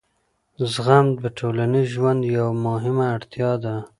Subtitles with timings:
[0.71, 3.75] زغم د ټولنیز ژوند یوه مهمه اړتیا ده.